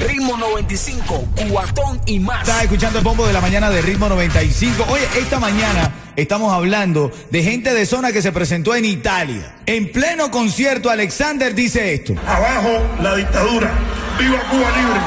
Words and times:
Ritmo 0.00 0.36
95, 0.36 1.28
cuatón 1.50 2.00
y 2.06 2.18
más. 2.18 2.46
Estás 2.46 2.64
escuchando 2.64 2.98
el 2.98 3.04
bombo 3.04 3.26
de 3.26 3.32
la 3.32 3.40
mañana 3.40 3.70
de 3.70 3.80
Ritmo 3.82 4.08
95. 4.08 4.86
Oye, 4.90 5.08
esta 5.18 5.38
mañana 5.40 5.90
estamos 6.16 6.52
hablando 6.52 7.10
de 7.30 7.42
gente 7.42 7.72
de 7.72 7.86
zona 7.86 8.12
que 8.12 8.20
se 8.20 8.32
presentó 8.32 8.74
en 8.74 8.84
Italia. 8.84 9.54
En 9.66 9.90
pleno 9.90 10.30
concierto, 10.30 10.90
Alexander 10.90 11.54
dice 11.54 11.94
esto. 11.94 12.14
Abajo 12.26 12.82
la 13.00 13.16
dictadura. 13.16 13.72
Viva 14.18 14.40
Cuba 14.50 14.70
libre. 14.76 15.00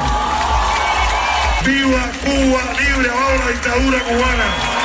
Viva 1.65 2.11
Cuba 2.23 2.61
libre. 2.79 3.09
Abajo 3.09 3.31
la 3.45 3.51
dictadura 3.51 3.99
cubana. 4.03 4.79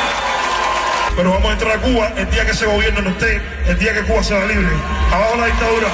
Pero 1.17 1.31
vamos 1.31 1.49
a 1.49 1.53
entrar 1.53 1.77
a 1.77 1.81
Cuba 1.81 2.13
el 2.17 2.31
día 2.31 2.45
que 2.45 2.51
ese 2.51 2.67
gobierno 2.67 3.01
no 3.03 3.11
esté, 3.11 3.41
el 3.69 3.79
día 3.79 3.95
que 3.95 4.03
Cuba 4.03 4.23
sea 4.23 4.45
libre. 4.47 4.69
Abajo 5.13 5.37
la 5.37 5.47
dictadura. 5.47 5.89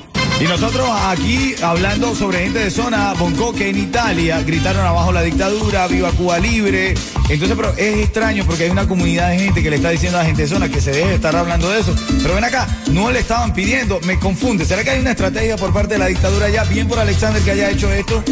Y 0.42 0.44
nosotros 0.44 0.88
aquí 0.90 1.54
hablando 1.62 2.16
sobre 2.16 2.40
gente 2.40 2.58
de 2.58 2.70
zona, 2.72 3.14
Bonco, 3.14 3.52
que 3.52 3.68
en 3.68 3.78
Italia 3.78 4.42
gritaron 4.42 4.84
abajo 4.84 5.12
la 5.12 5.22
dictadura, 5.22 5.86
viva 5.86 6.10
Cuba 6.10 6.40
libre. 6.40 6.94
Entonces, 7.28 7.56
pero 7.56 7.72
es 7.76 7.98
extraño 7.98 8.44
porque 8.44 8.64
hay 8.64 8.70
una 8.70 8.88
comunidad 8.88 9.30
de 9.30 9.38
gente 9.38 9.62
que 9.62 9.70
le 9.70 9.76
está 9.76 9.90
diciendo 9.90 10.18
a 10.18 10.22
la 10.22 10.26
gente 10.26 10.42
de 10.42 10.48
zona 10.48 10.68
que 10.68 10.80
se 10.80 10.90
deje 10.90 11.10
de 11.10 11.14
estar 11.14 11.36
hablando 11.36 11.70
de 11.70 11.78
eso. 11.78 11.94
Pero 12.20 12.34
ven 12.34 12.42
acá, 12.42 12.66
no 12.90 13.12
le 13.12 13.20
estaban 13.20 13.54
pidiendo, 13.54 14.00
me 14.00 14.18
confunde. 14.18 14.64
¿Será 14.64 14.82
que 14.82 14.90
hay 14.90 15.00
una 15.00 15.12
estrategia 15.12 15.56
por 15.56 15.72
parte 15.72 15.94
de 15.94 16.00
la 16.00 16.06
dictadura 16.06 16.50
ya? 16.50 16.64
Bien 16.64 16.88
por 16.88 16.98
Alexander 16.98 17.40
que 17.40 17.52
haya 17.52 17.70
hecho 17.70 17.92
esto. 17.92 18.24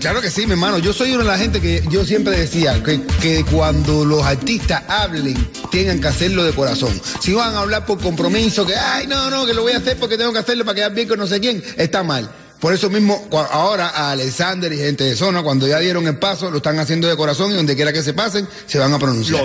Claro 0.00 0.22
que 0.22 0.30
sí, 0.30 0.46
mi 0.46 0.52
hermano. 0.52 0.78
Yo 0.78 0.94
soy 0.94 1.10
una 1.12 1.24
de 1.24 1.28
la 1.28 1.38
gente 1.38 1.60
que 1.60 1.84
yo 1.90 2.06
siempre 2.06 2.38
decía 2.38 2.82
que, 2.82 3.02
que 3.20 3.44
cuando 3.44 4.06
los 4.06 4.24
artistas 4.24 4.82
hablen, 4.88 5.36
tengan 5.70 6.00
que 6.00 6.08
hacerlo 6.08 6.42
de 6.44 6.52
corazón. 6.54 6.98
Si 7.20 7.34
van 7.34 7.54
a 7.54 7.60
hablar 7.60 7.84
por 7.84 8.00
compromiso, 8.00 8.66
que, 8.66 8.74
ay, 8.74 9.06
no, 9.06 9.30
no, 9.30 9.44
que 9.44 9.52
lo 9.52 9.60
voy 9.60 9.74
a 9.74 9.76
hacer 9.76 9.98
porque 9.98 10.16
tengo 10.16 10.32
que 10.32 10.38
hacerlo 10.38 10.64
para 10.64 10.74
quedar 10.74 10.94
bien 10.94 11.06
con 11.06 11.17
no 11.18 11.26
sé 11.26 11.40
quién, 11.40 11.62
está 11.76 12.02
mal. 12.02 12.30
Por 12.60 12.72
eso 12.72 12.90
mismo, 12.90 13.28
ahora 13.52 13.90
a 13.90 14.10
Alexander 14.12 14.72
y 14.72 14.78
gente 14.78 15.04
de 15.04 15.14
zona, 15.14 15.42
cuando 15.42 15.68
ya 15.68 15.78
dieron 15.78 16.06
el 16.08 16.18
paso, 16.18 16.50
lo 16.50 16.56
están 16.56 16.78
haciendo 16.80 17.06
de 17.06 17.16
corazón 17.16 17.52
y 17.52 17.54
donde 17.54 17.76
quiera 17.76 17.92
que 17.92 18.02
se 18.02 18.14
pasen, 18.14 18.48
se 18.66 18.78
van 18.78 18.92
a 18.92 18.98
pronunciar. 18.98 19.44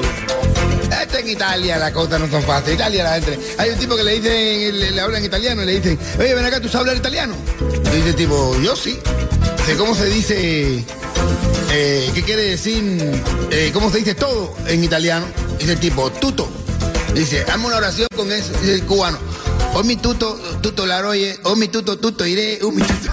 Este 1.01 1.19
en 1.19 1.29
Italia 1.29 1.78
las 1.78 1.91
cosas 1.91 2.19
no 2.19 2.28
son 2.29 2.41
fáciles. 2.41 2.75
Italia 2.75 3.03
la 3.03 3.13
gente. 3.16 3.38
Hay 3.59 3.69
un 3.69 3.78
tipo 3.78 3.95
que 3.95 4.03
le 4.03 4.19
dicen, 4.19 4.79
le, 4.79 4.91
le 4.91 5.01
hablan 5.01 5.23
italiano 5.23 5.61
y 5.61 5.66
le 5.66 5.72
dicen, 5.79 6.00
oye, 6.17 6.34
ven 6.34 6.45
acá, 6.45 6.59
¿tú 6.59 6.67
sabes 6.67 6.81
hablar 6.81 6.97
italiano? 6.97 7.35
Y 7.91 7.95
dice 7.97 8.09
el 8.09 8.16
tipo, 8.16 8.55
yo 8.61 8.75
sí. 8.75 8.97
Dice, 9.59 9.78
¿cómo 9.78 9.94
se 9.95 10.05
dice? 10.07 10.84
eh, 11.72 12.11
¿Qué 12.16 12.23
quiere 12.23 12.41
decir? 12.44 12.84
eh, 13.51 13.69
¿Cómo 13.73 13.91
se 13.91 14.00
dice 14.00 14.16
todo 14.16 14.55
en 14.67 14.84
italiano? 14.84 15.25
Dice 15.59 15.73
el 15.73 15.79
tipo, 15.79 16.11
tuto. 16.11 16.50
Dice, 17.13 17.45
hazme 17.47 17.67
una 17.67 17.78
oración 17.78 18.07
con 18.16 18.31
eso. 18.31 18.51
Dice 18.61 18.73
el 18.75 18.84
cubano, 18.85 19.19
oh 19.73 19.84
mi 19.84 19.95
tuto, 19.95 20.38
tuto 20.61 20.85
la 20.85 21.01
roye, 21.01 21.38
oh 21.44 21.56
mi 21.56 21.67
tuto, 21.67 21.97
tuto 22.00 22.25
iré, 22.25 22.59
oh 22.63 22.72
mi 22.72 22.81
tuto. 22.81 23.11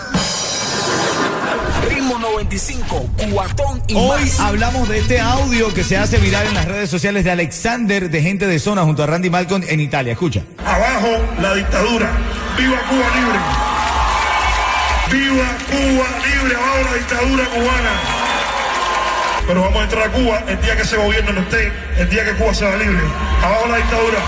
Ritmo 1.89 2.19
95, 2.19 3.11
cuatón 3.33 3.83
y 3.89 3.95
Hoy 3.95 4.21
más. 4.23 4.41
hablamos 4.41 4.89
de 4.89 4.99
este 4.99 5.21
audio 5.21 5.73
que 5.73 5.83
se 5.85 5.97
hace 5.97 6.19
viral 6.19 6.47
en 6.47 6.55
las 6.55 6.67
redes 6.67 6.91
sociales 6.91 7.25
de 7.25 7.31
Alexander 7.31 8.11
de 8.11 8.23
gente 8.23 8.47
de 8.47 8.59
zona 8.59 8.83
junto 8.83 9.03
a 9.03 9.07
Randy 9.07 9.31
Malcolm 9.31 9.63
en 9.67 9.81
Italia. 9.81 10.13
Escucha. 10.13 10.43
Abajo 10.65 11.09
la 11.41 11.55
dictadura. 11.55 12.11
Viva 12.57 12.79
Cuba 12.89 13.07
libre. 13.17 13.39
Viva 15.11 15.47
Cuba 15.71 16.07
libre. 16.27 16.57
Abajo 16.57 16.91
la 16.91 16.97
dictadura 16.97 17.45
cubana. 17.47 17.91
Pero 19.47 19.63
vamos 19.63 19.81
a 19.81 19.85
entrar 19.85 20.09
a 20.09 20.13
Cuba 20.13 20.45
el 20.47 20.61
día 20.61 20.77
que 20.77 20.83
ese 20.83 20.97
gobierno 20.97 21.33
no 21.33 21.41
esté, 21.41 21.73
el 21.99 22.09
día 22.11 22.25
que 22.25 22.33
Cuba 22.35 22.55
sea 22.55 22.77
libre. 22.77 23.01
Abajo 23.43 23.67
la 23.69 23.77
dictadura. 23.79 24.19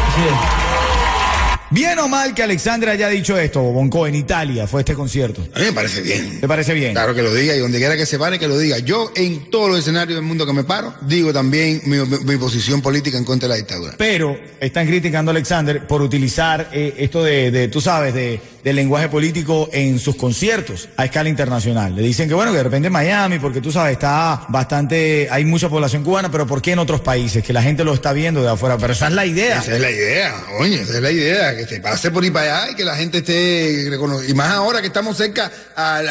Bien 1.72 1.98
o 2.00 2.06
mal 2.06 2.34
que 2.34 2.42
Alexander 2.42 2.90
haya 2.90 3.08
dicho 3.08 3.38
esto, 3.38 3.62
Bonco, 3.62 4.06
en 4.06 4.14
Italia 4.14 4.66
fue 4.66 4.82
este 4.82 4.92
concierto. 4.94 5.40
A 5.54 5.58
mí 5.58 5.64
me 5.64 5.72
parece 5.72 6.02
bien. 6.02 6.38
¿Te 6.38 6.46
parece 6.46 6.74
bien? 6.74 6.92
Claro 6.92 7.14
que 7.14 7.22
lo 7.22 7.34
diga 7.34 7.56
y 7.56 7.60
donde 7.60 7.78
quiera 7.78 7.96
que 7.96 8.04
se 8.04 8.18
pare, 8.18 8.38
que 8.38 8.46
lo 8.46 8.58
diga. 8.58 8.78
Yo 8.80 9.10
en 9.16 9.48
todos 9.50 9.70
los 9.70 9.78
escenarios 9.78 10.16
del 10.16 10.24
mundo 10.24 10.44
que 10.44 10.52
me 10.52 10.64
paro, 10.64 10.92
digo 11.00 11.32
también 11.32 11.80
mi, 11.86 11.96
mi- 11.96 12.18
mi 12.24 12.36
posición 12.36 12.82
política 12.82 13.16
en 13.16 13.24
contra 13.24 13.48
de 13.48 13.54
la 13.54 13.56
dictadura. 13.56 13.94
Pero 13.96 14.38
están 14.60 14.86
criticando 14.86 15.30
a 15.30 15.32
Alexander 15.32 15.86
por 15.86 16.02
utilizar 16.02 16.68
eh, 16.72 16.94
esto 16.98 17.24
de, 17.24 17.50
de, 17.50 17.68
tú 17.68 17.80
sabes, 17.80 18.12
de, 18.12 18.38
del 18.62 18.76
lenguaje 18.76 19.08
político 19.08 19.70
en 19.72 19.98
sus 19.98 20.14
conciertos 20.16 20.90
a 20.98 21.06
escala 21.06 21.30
internacional. 21.30 21.96
Le 21.96 22.02
dicen 22.02 22.28
que 22.28 22.34
bueno, 22.34 22.50
que 22.52 22.58
de 22.58 22.64
repente 22.64 22.88
en 22.88 22.92
Miami, 22.92 23.38
porque 23.38 23.62
tú 23.62 23.72
sabes, 23.72 23.94
está 23.94 24.44
bastante, 24.50 25.26
hay 25.30 25.46
mucha 25.46 25.70
población 25.70 26.04
cubana, 26.04 26.30
pero 26.30 26.46
¿por 26.46 26.60
qué 26.60 26.72
en 26.72 26.80
otros 26.80 27.00
países? 27.00 27.42
Que 27.42 27.52
la 27.54 27.62
gente 27.62 27.82
lo 27.82 27.94
está 27.94 28.12
viendo 28.12 28.42
de 28.42 28.50
afuera. 28.50 28.76
Pero 28.78 28.92
esa 28.92 29.08
es 29.08 29.14
la 29.14 29.24
idea. 29.24 29.58
Esa 29.60 29.74
es 29.74 29.80
la 29.80 29.90
idea, 29.90 30.34
oye, 30.58 30.82
esa 30.82 30.96
es 30.96 31.02
la 31.02 31.10
idea, 31.10 31.56
que 31.62 31.74
se 31.74 31.80
pase 31.80 32.10
por 32.10 32.24
ahí 32.24 32.30
para 32.30 32.62
allá 32.62 32.72
y 32.72 32.74
que 32.74 32.84
la 32.84 32.96
gente 32.96 33.18
esté 33.18 33.86
reconocida. 33.88 34.30
Y 34.30 34.34
más 34.34 34.50
ahora 34.52 34.80
que 34.80 34.88
estamos 34.88 35.16
cerca 35.16 35.52
a, 35.76 36.02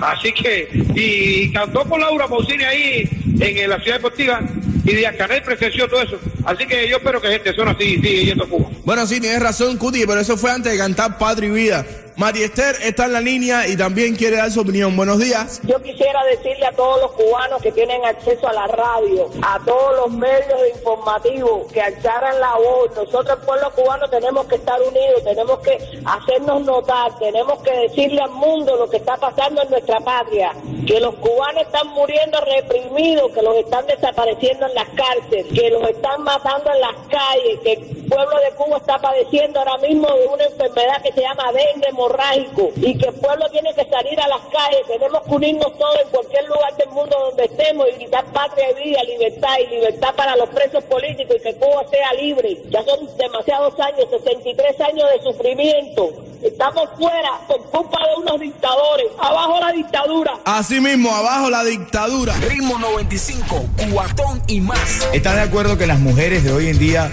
Así 0.00 0.32
que, 0.32 0.68
y 0.94 1.52
cantó 1.52 1.84
con 1.84 2.00
Laura 2.00 2.26
Pausini 2.28 2.64
ahí 2.64 3.08
en 3.40 3.70
la 3.70 3.80
ciudad 3.80 3.96
deportiva 3.96 4.40
y 4.84 4.94
Díaz 4.94 5.16
Canel 5.16 5.42
presenció 5.42 5.88
todo 5.88 6.02
eso. 6.02 6.18
Así 6.44 6.66
que 6.66 6.88
yo 6.88 6.98
espero 6.98 7.20
que 7.20 7.28
gente 7.28 7.54
zona 7.54 7.70
así 7.72 7.96
sigue 7.96 8.26
yendo 8.26 8.44
a 8.44 8.48
Cuba. 8.48 8.68
Bueno, 8.84 9.06
sí, 9.06 9.20
tienes 9.20 9.40
razón, 9.40 9.78
Cuti, 9.78 10.04
pero 10.06 10.20
eso 10.20 10.36
fue 10.36 10.50
antes 10.50 10.72
de 10.72 10.78
cantar 10.78 11.16
Padre 11.18 11.46
y 11.46 11.50
Vida. 11.50 11.86
María 12.16 12.46
Esther 12.46 12.76
está 12.82 13.06
en 13.06 13.12
la 13.12 13.20
línea 13.20 13.66
y 13.66 13.76
también 13.76 14.14
quiere 14.14 14.36
dar 14.36 14.48
su 14.48 14.60
opinión. 14.60 14.96
Buenos 14.96 15.18
días. 15.18 15.60
Yo 15.64 15.82
quisiera 15.82 16.22
decirle 16.24 16.64
a 16.64 16.70
todos 16.70 17.00
los 17.00 17.10
cubanos 17.12 17.60
que 17.60 17.72
tienen 17.72 18.04
acceso 18.04 18.46
a 18.46 18.52
la 18.52 18.68
radio, 18.68 19.30
a 19.42 19.58
todos 19.64 19.96
los 19.96 20.12
medios 20.12 20.60
informativos, 20.76 21.72
que 21.72 21.82
alzaran 21.82 22.38
la 22.38 22.54
voz. 22.54 22.94
Nosotros, 22.94 23.36
el 23.40 23.44
pueblo 23.44 23.72
cubano, 23.72 24.08
tenemos 24.08 24.46
que 24.46 24.54
estar 24.54 24.80
unidos, 24.80 25.24
tenemos 25.24 25.58
que 25.58 26.00
hacernos 26.04 26.62
notar, 26.62 27.18
tenemos 27.18 27.60
que 27.62 27.72
decirle 27.72 28.20
al 28.20 28.30
mundo 28.30 28.76
lo 28.76 28.88
que 28.88 28.98
está 28.98 29.16
pasando 29.16 29.62
en 29.62 29.70
nuestra 29.70 29.98
patria, 29.98 30.52
que 30.86 31.00
los 31.00 31.16
cubanos 31.16 31.62
están 31.62 31.88
muriendo 31.88 32.38
reprimidos, 32.42 33.32
que 33.32 33.42
los 33.42 33.56
están 33.56 33.86
desapareciendo 33.86 34.66
en 34.66 34.74
las 34.74 34.88
cárceles, 34.90 35.46
que 35.52 35.68
los 35.68 35.82
están 35.90 36.22
matando 36.22 36.70
en 36.72 36.80
las 36.80 36.94
calles, 37.08 37.60
que 37.64 37.72
el 37.72 38.08
pueblo 38.08 38.36
de 38.38 38.54
Cuba 38.56 38.76
está 38.76 38.98
padeciendo 38.98 39.58
ahora 39.58 39.78
mismo 39.78 40.06
de 40.06 40.26
una 40.26 40.44
enfermedad 40.44 41.02
que 41.02 41.12
se 41.12 41.20
llama 41.22 41.52
dengue 41.52 41.92
hemorrágico 42.04 42.72
y 42.76 42.96
que 42.98 43.06
el 43.08 43.14
pueblo 43.14 43.48
tiene 43.50 43.74
que 43.74 43.84
salir 43.88 44.20
a 44.20 44.28
las 44.28 44.40
calles, 44.40 44.86
tenemos 44.86 45.22
que 45.22 45.30
unirnos 45.30 45.78
todos 45.78 45.98
en 46.04 46.08
cualquier 46.10 46.44
lugar 46.44 46.76
del 46.76 46.88
mundo 46.90 47.16
donde 47.26 47.44
estemos 47.44 47.86
y 47.88 47.94
gritar 47.96 48.24
patria 48.26 48.70
y 48.70 48.84
vida, 48.84 49.02
libertad 49.04 49.56
y 49.64 49.74
libertad 49.74 50.14
para 50.16 50.36
los 50.36 50.48
presos 50.50 50.84
políticos 50.84 51.36
y 51.38 51.42
que 51.42 51.54
Cuba 51.54 51.84
sea 51.90 52.12
libre. 52.14 52.58
Ya 52.70 52.82
son 52.84 53.08
demasiados 53.16 53.78
años, 53.80 54.06
63 54.10 54.80
años 54.80 55.08
de 55.10 55.22
sufrimiento. 55.22 56.10
Estamos 56.42 56.90
fuera 56.98 57.40
por 57.48 57.58
culpa 57.70 57.98
de 58.06 58.22
unos 58.22 58.40
dictadores. 58.40 59.06
Abajo 59.18 59.58
la 59.60 59.72
dictadura. 59.72 60.38
Así 60.44 60.78
mismo, 60.80 61.14
abajo 61.14 61.48
la 61.48 61.64
dictadura. 61.64 62.34
Ritmo 62.48 62.78
95, 62.78 63.64
cuatón 63.92 64.42
y 64.46 64.60
más. 64.60 65.08
¿Estás 65.14 65.36
de 65.36 65.42
acuerdo 65.42 65.78
que 65.78 65.86
las 65.86 65.98
mujeres 66.00 66.44
de 66.44 66.52
hoy 66.52 66.68
en 66.68 66.78
día 66.78 67.10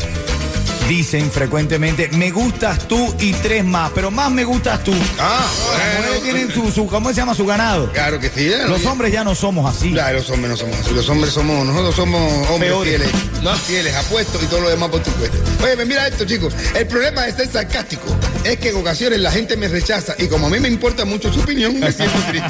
dicen 0.87 1.31
frecuentemente, 1.31 2.09
me 2.13 2.31
gustas 2.31 2.87
tú 2.87 3.13
y 3.19 3.33
tres 3.33 3.63
más, 3.63 3.91
pero 3.95 4.11
más 4.11 4.29
me 4.31 4.43
gustas 4.43 4.83
tú? 4.83 4.93
Ah, 5.19 5.45
Las 5.77 5.97
mujeres 5.99 6.23
tienen 6.23 6.51
su, 6.51 6.71
su, 6.71 6.87
¿cómo 6.87 7.09
se 7.09 7.15
llama? 7.15 7.33
Su 7.33 7.45
ganado. 7.45 7.91
Claro 7.91 8.19
que 8.19 8.29
sí. 8.29 8.51
Los 8.67 8.85
hombres 8.85 9.11
ya 9.13 9.23
no 9.23 9.33
somos 9.35 9.73
así. 9.73 9.91
Claro, 9.91 10.19
los 10.19 10.29
hombres 10.29 10.51
no 10.51 10.57
somos 10.57 10.77
así. 10.79 10.93
Los 10.93 11.07
hombres 11.09 11.33
somos, 11.33 11.65
nosotros 11.65 11.95
somos 11.95 12.49
hombres 12.49 12.71
Peores. 12.71 12.97
fieles, 13.01 13.41
no 13.43 13.55
fieles, 13.55 13.95
apuestos 13.95 14.41
y 14.43 14.45
todo 14.47 14.61
lo 14.61 14.69
demás 14.69 14.89
por 14.89 15.01
tu 15.01 15.11
cuenta. 15.11 15.37
Oye, 15.63 15.75
pues 15.75 15.87
mira 15.87 16.07
esto, 16.07 16.25
chicos. 16.25 16.53
El 16.75 16.87
problema 16.87 17.23
de 17.23 17.33
ser 17.33 17.47
sarcástico 17.51 18.15
es 18.43 18.57
que 18.57 18.69
en 18.69 18.77
ocasiones 18.77 19.19
la 19.19 19.31
gente 19.31 19.55
me 19.57 19.67
rechaza 19.67 20.15
y 20.17 20.27
como 20.27 20.47
a 20.47 20.49
mí 20.49 20.59
me 20.59 20.67
importa 20.67 21.05
mucho 21.05 21.31
su 21.31 21.39
opinión, 21.41 21.79
me 21.79 21.91
siento 21.91 22.17
triste. 22.29 22.49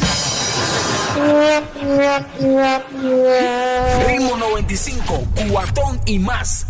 Ritmo 4.08 4.38
95, 4.38 5.24
cuatón 5.50 6.00
y 6.06 6.20
más. 6.20 6.66